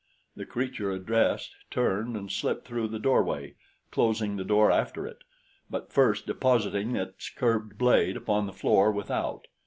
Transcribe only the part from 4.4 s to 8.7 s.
door after it, but first depositing its curved blade upon the